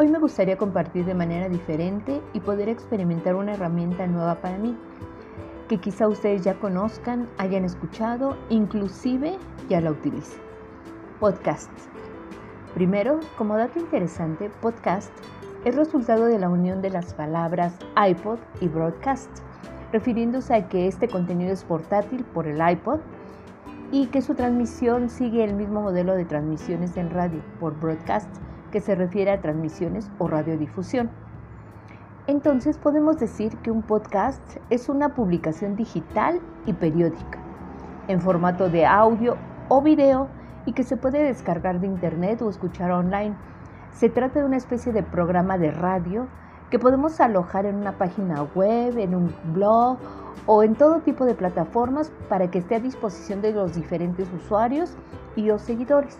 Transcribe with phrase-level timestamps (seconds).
[0.00, 4.78] Hoy me gustaría compartir de manera diferente y poder experimentar una herramienta nueva para mí,
[5.66, 9.38] que quizá ustedes ya conozcan, hayan escuchado, inclusive
[9.68, 10.40] ya la utilicen.
[11.18, 11.72] Podcast.
[12.74, 15.10] Primero, como dato interesante, podcast
[15.64, 19.40] es resultado de la unión de las palabras iPod y broadcast,
[19.90, 23.00] refiriéndose a que este contenido es portátil por el iPod
[23.90, 28.30] y que su transmisión sigue el mismo modelo de transmisiones en radio por broadcast,
[28.70, 31.10] que se refiere a transmisiones o radiodifusión.
[32.26, 37.38] Entonces podemos decir que un podcast es una publicación digital y periódica,
[38.06, 39.36] en formato de audio
[39.68, 40.28] o video
[40.66, 43.34] y que se puede descargar de internet o escuchar online.
[43.92, 46.26] Se trata de una especie de programa de radio
[46.70, 49.96] que podemos alojar en una página web, en un blog
[50.44, 54.94] o en todo tipo de plataformas para que esté a disposición de los diferentes usuarios
[55.34, 56.18] y los seguidores.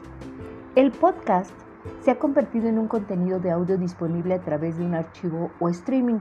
[0.75, 1.53] El podcast
[2.01, 5.69] se ha convertido en un contenido de audio disponible a través de un archivo o
[5.69, 6.19] streaming.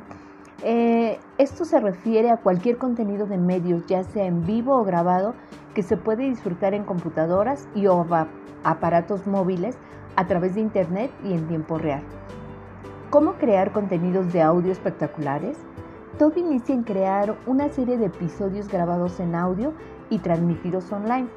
[0.64, 5.36] Eh, esto se refiere a cualquier contenido de medios, ya sea en vivo o grabado,
[5.73, 8.05] que se puede disfrutar en computadoras y o
[8.64, 9.77] aparatos móviles
[10.16, 12.02] a través de Internet y en tiempo real.
[13.11, 15.58] ¿Cómo crear contenidos de audio espectaculares?
[16.17, 19.73] Todo inicia en crear una serie de episodios grabados en audio
[20.09, 21.27] y transmitidos online.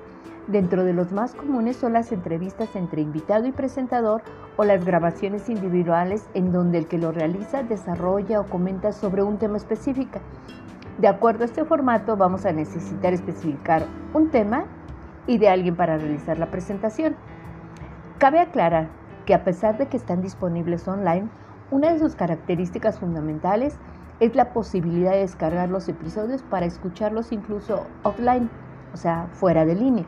[0.47, 4.23] Dentro de los más comunes son las entrevistas entre invitado y presentador
[4.57, 9.39] o las grabaciones individuales en donde el que lo realiza desarrolla o comenta sobre un
[9.39, 10.19] tema específico.
[10.99, 14.65] De acuerdo a este formato vamos a necesitar especificar un tema
[15.27, 17.15] y de alguien para realizar la presentación.
[18.19, 18.89] Cabe aclarar
[19.25, 21.29] que a pesar de que están disponibles online,
[21.71, 23.79] una de sus características fundamentales
[24.19, 28.51] es la posibilidad de descargar los episodios para escucharlos incluso offline,
[28.93, 30.05] o sea, fuera de línea.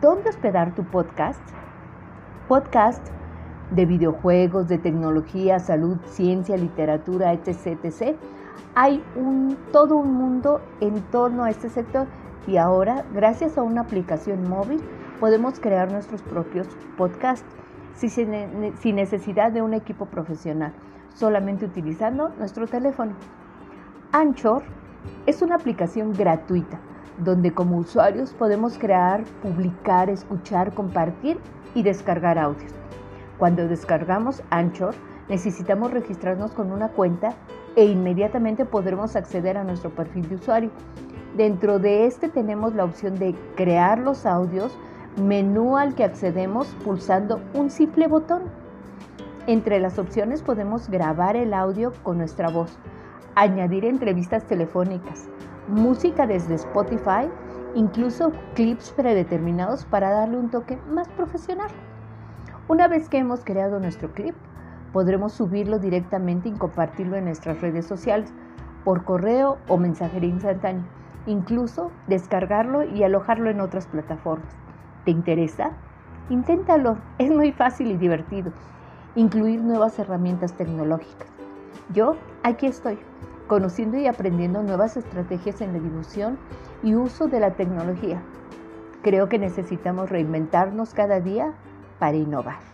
[0.00, 1.42] ¿Dónde hospedar tu podcast?
[2.48, 3.06] Podcast
[3.70, 8.16] de videojuegos, de tecnología, salud, ciencia, literatura, etc.
[8.74, 12.06] Hay un, todo un mundo en torno a este sector
[12.46, 14.82] y ahora, gracias a una aplicación móvil,
[15.20, 17.46] podemos crear nuestros propios podcasts
[17.94, 20.72] sin necesidad de un equipo profesional,
[21.14, 23.12] solamente utilizando nuestro teléfono.
[24.12, 24.62] Anchor
[25.26, 26.80] es una aplicación gratuita
[27.18, 31.38] donde como usuarios podemos crear, publicar, escuchar, compartir
[31.74, 32.72] y descargar audios.
[33.38, 34.94] Cuando descargamos Anchor,
[35.28, 37.34] necesitamos registrarnos con una cuenta
[37.76, 40.70] e inmediatamente podremos acceder a nuestro perfil de usuario.
[41.36, 44.76] Dentro de este tenemos la opción de crear los audios,
[45.20, 48.42] menú al que accedemos pulsando un simple botón.
[49.46, 52.78] Entre las opciones podemos grabar el audio con nuestra voz,
[53.34, 55.28] añadir entrevistas telefónicas,
[55.68, 57.28] música desde Spotify,
[57.74, 61.70] incluso clips predeterminados para darle un toque más profesional.
[62.68, 64.34] Una vez que hemos creado nuestro clip,
[64.92, 68.32] podremos subirlo directamente y compartirlo en nuestras redes sociales
[68.84, 70.84] por correo o mensajería instantánea,
[71.26, 74.54] incluso descargarlo y alojarlo en otras plataformas.
[75.04, 75.70] ¿Te interesa?
[76.28, 78.52] Inténtalo, es muy fácil y divertido.
[79.14, 81.31] Incluir nuevas herramientas tecnológicas.
[81.92, 82.98] Yo aquí estoy,
[83.46, 86.38] conociendo y aprendiendo nuevas estrategias en la difusión
[86.82, 88.22] y uso de la tecnología.
[89.02, 91.52] Creo que necesitamos reinventarnos cada día
[91.98, 92.71] para innovar.